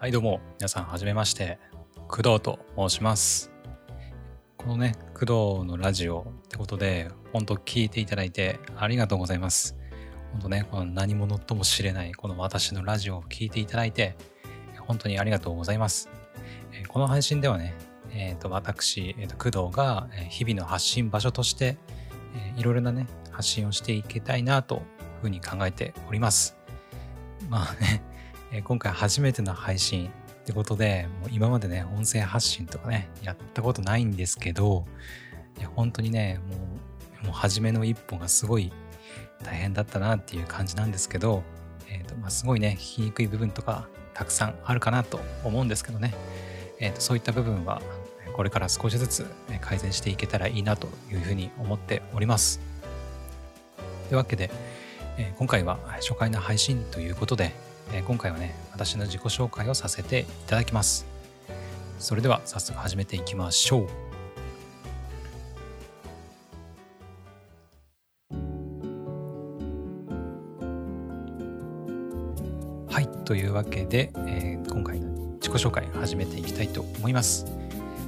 [0.00, 1.58] はいどうも皆さんはじめまして。
[2.08, 3.52] 工藤と申します。
[4.56, 9.76] このね工藤のラジオってことで本当聞いていただいてありがとうございます。
[10.32, 14.16] 本当ねこの何者とも知れないこの私のラジオを聞いていただいて
[14.78, 16.08] 本当にありがとうございます。
[16.88, 17.74] この配信ではね
[18.10, 21.76] えーと、私、えーと、工藤が日々の発信場所として、
[22.34, 24.82] えー、いろいろなね発信をしていきたいなという
[25.20, 26.56] ふうに考えております。
[27.50, 28.02] まあね
[28.52, 30.10] え今回初めての配信
[30.40, 34.86] ってことで、もう今までね、音声発信とかね、やったことないんですけど、
[35.58, 36.56] いや本当にね、も
[37.22, 38.72] う、もう初めの一歩がすごい
[39.44, 41.42] 大変だったなっていう感じなんですけど、
[41.88, 46.14] えーとまあ、すごいね、聞きにくい部分とかたくさんあるかなと思うんですけどね、
[46.80, 47.80] えーとそういった部分は
[48.32, 49.26] これから少しずつ
[49.60, 52.60] 改善していけたらいいなというふうに思っております。
[54.08, 54.50] というわけで、
[55.18, 57.52] え今回は初回の配信ということで、
[57.92, 61.06] え今回はね、私の自己紹介をさせていただきます。
[61.98, 63.88] それでは早速始めていきましょう。
[72.92, 77.46] はい、というわけで、えー、今回の自己紹介を始めていきたいと思います。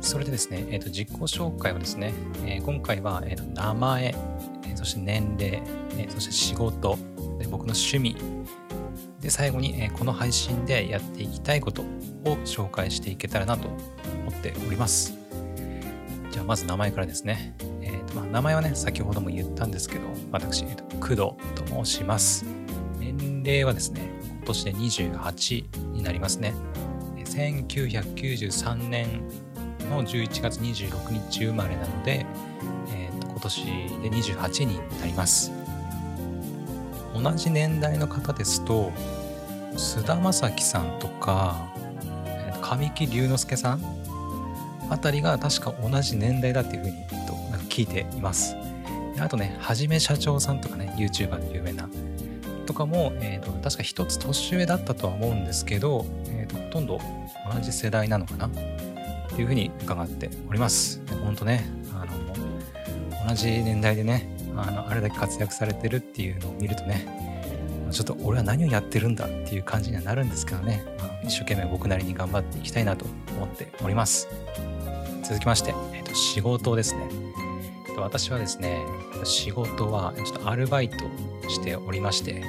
[0.00, 2.12] それでですね、えーと、自己紹介はですね、
[2.44, 4.14] えー、今回は、えーと、名前、
[4.64, 5.62] えー、そして年齢、
[5.98, 6.98] えー、そして仕事、
[7.38, 8.16] で僕の趣味、
[9.24, 13.78] で最後に、えこの配信でやっていきたいことを紹介していけたらなと思
[14.30, 15.14] っております。
[16.30, 17.56] じゃあまず名前からですね。
[17.80, 22.44] えーとまあ、名前はね、先ほども言ったんですけど、私、えーと、工藤と申します。
[23.00, 26.52] 年齢はですね、今年で28になりますね。
[27.16, 29.22] 1993年
[29.88, 32.26] の11月26日生まれなので、
[32.94, 33.72] えーと今年で
[34.10, 35.63] 28になります。
[37.14, 38.92] 同じ年代の方ですと
[39.76, 41.72] 菅田将暉さんとか
[42.60, 43.80] 神木隆之介さん
[44.90, 48.56] あたりが確か同じ年代だっていうふうにとなんか聞いています
[49.18, 51.88] あとねはじめ社長さんとかね YouTuber の有名な
[52.64, 57.00] とかも、えーと、確か一つ年上だったとは思うんですけど、えーと、ほとんど
[57.52, 58.50] 同じ世代なのかなっ
[59.28, 61.00] ていうふうに伺っております。
[61.22, 67.34] 本当ね、あの、同じ年代でね、あのあれだけ活躍されてるっていうのを見るとね
[67.90, 73.04] ちょっと俺は何をやってるんだっていう感じにはなるんですけどね、まあ、一生懸命僕なりに頑張っていきたいなと
[73.36, 74.28] 思っております。
[75.22, 77.08] 続きまして、えー、と仕事ですね。
[77.88, 78.84] えー、と私はですね
[79.22, 80.96] 仕事はちょっとアルバイト
[81.48, 82.42] しておりまして。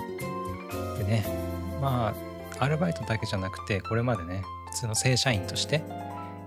[0.97, 1.25] でね
[1.81, 2.13] ま
[2.59, 5.83] あアルバイトだけじゃなくてこれまでね普通の正社員として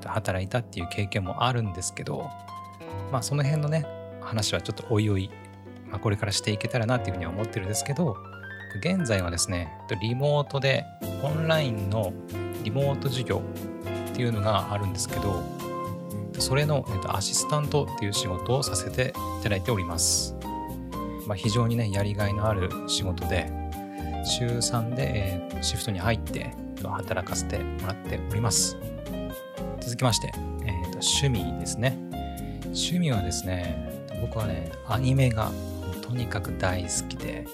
[0.05, 2.31] 働いたっていう経験もあるんですけど
[3.13, 3.87] まあその辺のね
[4.21, 5.31] 話はちょっとおいおい
[5.91, 8.17] まあ、これからしていけたらなっていうふうには思ってるんですけど
[8.81, 10.85] 現在はですねリモートで
[11.23, 12.13] オンラインの
[12.65, 13.43] リモート授業
[14.13, 15.43] っていうのがあるんですけど
[16.39, 20.37] それのえっとアシスタントっていう仕事をさせていただいております、
[21.27, 23.51] まあ、非常にねやりがいのある仕事で
[24.25, 28.77] 週3でシフトに入って働かせてもらっております。
[29.81, 30.31] 続きまして、
[30.65, 31.97] えー、と趣味ですね。
[32.67, 35.51] 趣味はですね僕はねアニメが
[36.09, 37.47] とにかく大好きで、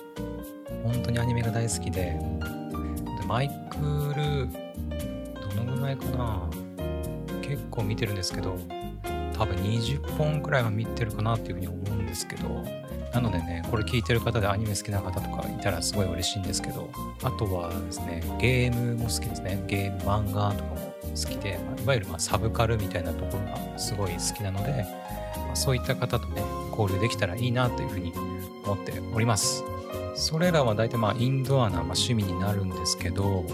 [0.84, 2.16] 本当にアニメが大好きで、
[3.20, 4.48] でマイクル、
[5.56, 6.48] どのぐらいかな
[7.42, 8.56] 結構見てるんですけど、
[9.36, 12.62] 多分20本くらいは見てるかなっていうふうに思うんですけど、
[13.12, 16.88] なのでね、これ聞いてる方でアニメ好きな方とかいたらすごい嬉しいんですけど、
[17.24, 19.64] あとはですね、ゲームも好きですね。
[19.66, 24.86] ゲーム、漫画とかも好きで、いわゆるまサブカルみたいなところがすごい好きなので、
[25.54, 28.12] そういった方とね、交流できたらいいなというふうに
[28.64, 29.64] 思っております。
[30.14, 33.44] それらは大体まあインドアな、ま趣味になるんですけど、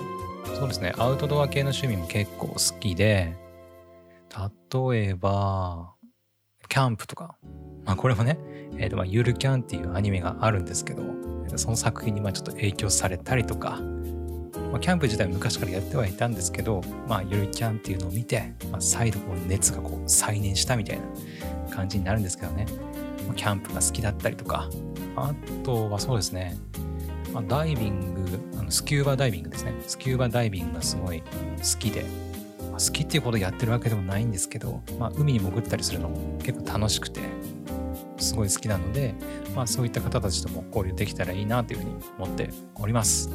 [0.58, 3.34] そうですね、アウトドア系の趣味も結構好きで、
[4.92, 5.94] 例えば、
[6.68, 7.36] キャンプとか、
[7.84, 8.38] まあこれもね、
[8.76, 11.02] えーとま、ゆるキャンっていうアニメがあるんですけど、
[11.56, 13.80] その作品にまあちょっと影響されたりとか、
[14.70, 22.66] まあ、キャンプ自体昔からやってはいたんですけど、まあ、ゆるキャンっていうのを見て、まあ、再度こう熱がこう再燃したみたいな感じになるんですけどね。
[23.28, 24.68] まキャンプが好きだったりとか、
[25.16, 25.34] あ
[25.64, 26.56] とはそうですね、
[27.32, 29.74] まあ、ダイビング、あのスキューバダイビングですね。
[29.86, 32.04] スキューバダイビングがすごい好きで、
[32.70, 37.20] まあ、好きっていうことやってるわけでもないんですけど、まあ、海に潜ったりするのも結構楽しくて、
[38.18, 39.14] すごい好きなので、
[39.54, 43.30] まあ、そういった方たちとも交流できたらいいなというふうに思っております。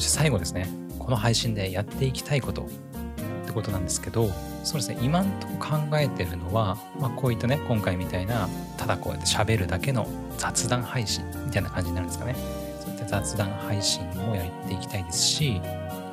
[0.00, 0.66] そして最後ですね、
[0.98, 2.62] この配信でやっていきたいこと。
[2.62, 4.30] ってことなんですけど、
[4.64, 8.48] そうですね、今んとこ考えてるのは、まあ、こういったね、今回みたいな、
[8.78, 10.08] ただこうやって喋るだけの
[10.38, 12.34] 雑談配信みたいな感じになるんですかね。
[12.80, 15.60] そういった雑談配信もやっていきたいですし、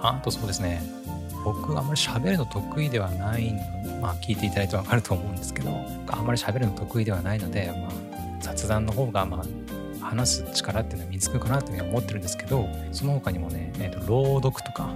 [0.01, 0.81] あとそうですね、
[1.45, 3.61] 僕あんまり喋るの得意ではないの
[4.01, 5.69] まあ聞いていただいてわかると思うんですけど
[6.09, 7.91] あんまり喋るの得意ではないので、まあ、
[8.41, 9.66] 雑談の方がまあ
[10.07, 14.89] 話す力っていうのは身につくかなというふうに思ってるんですけどその他にもね、えー、と朗読とか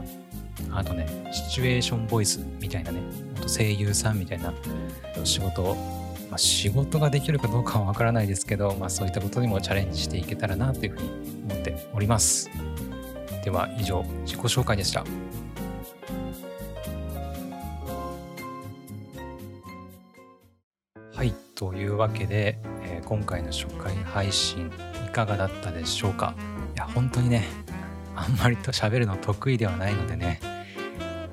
[0.72, 3.02] あとねシチュエーションボイスみたいなね
[3.48, 4.54] 声優さんみたいな
[5.24, 5.76] 仕事
[6.32, 11.10] まあ、仕事ができるかどうかはわからないですけど、まあ、そういったことにもチャレンジしていけたらなというふうに
[11.52, 12.50] 思っております。
[13.44, 15.04] では以上自己紹介でした。
[21.14, 24.72] はい、というわけで、えー、今回の初回配信
[25.12, 26.36] かがだったでしょうか？
[26.76, 27.46] いや、本当にね、
[28.16, 30.40] あんまりと喋るの得意ではないのでね、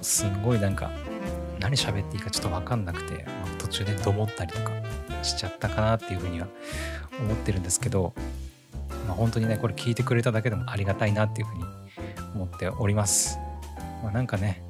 [0.02, 0.90] すんごいなんか
[1.58, 4.70] 何喋っていいかちょっと分かんなくて、まあ、途中でどもったりとか
[5.22, 6.46] しちゃったかなっていうふうには
[7.20, 8.14] 思ってるんですけど、
[9.06, 11.64] まあ、本当にねこれ聞いてくれただけでもありがたいなっていうふうに
[12.34, 13.38] 思っております。
[14.02, 14.62] まあ、なんかね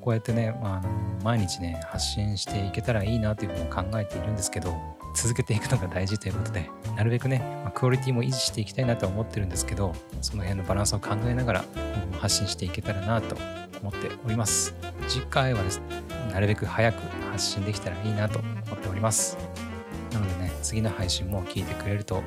[0.00, 4.74] こうやってね、まあ、毎日ね発信していけたらいいなというふうに考えているんですけど
[5.14, 11.64] 続けていくのが大事ということでなるべくね、まあ、クオリティも維持していきたいなと思ってるんですけどその辺のバランスを考えながら
[12.20, 13.36] 発信していけたらなと
[13.80, 14.74] 思っております。
[15.08, 15.84] 次回はですね
[16.32, 19.36] なるべく早く発信できたらいいなと思っております。
[20.12, 22.22] なのでね次の配信も聞いてくれると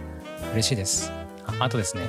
[0.54, 1.12] 嬉しいです。
[1.46, 2.04] ああとですね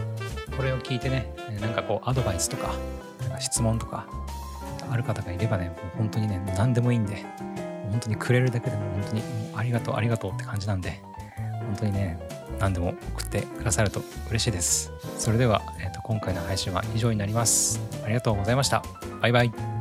[0.57, 2.73] これを聞いてねなんかこうアドバイスとか
[3.21, 4.07] なんか質問とか
[4.91, 7.25] ある方がいればねもう本当にね何でもいいんで
[7.91, 9.23] 本当にくれるだけでも本当に
[9.55, 11.01] ありがとうありがとうって感じなんで
[11.67, 12.19] 本当にね
[12.59, 14.93] 何でも送ってくださると嬉しいです。
[15.19, 17.81] それでは、えーと、と今回の配信は以上になります。
[18.05, 18.83] ありがとうございました。
[19.21, 19.76] バイバイ。